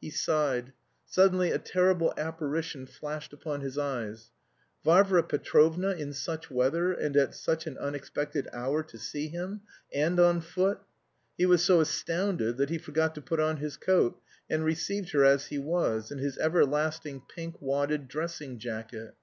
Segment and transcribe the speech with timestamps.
[0.00, 0.72] He sighed.
[1.06, 4.32] Suddenly a terrible apparition flashed upon his eyes:
[4.84, 9.60] Varvara Petrovna in such weather and at such an unexpected hour to see him!
[9.94, 10.80] And on foot!
[11.36, 14.20] He was so astounded that he forgot to put on his coat,
[14.50, 19.14] and received her as he was, in his everlasting pink wadded dressing jacket.